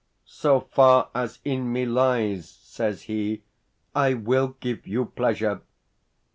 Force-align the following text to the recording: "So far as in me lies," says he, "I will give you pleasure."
"So 0.25 0.61
far 0.61 1.11
as 1.13 1.37
in 1.45 1.71
me 1.71 1.85
lies," 1.85 2.49
says 2.49 3.03
he, 3.03 3.43
"I 3.93 4.15
will 4.15 4.57
give 4.59 4.87
you 4.87 5.05
pleasure." 5.05 5.61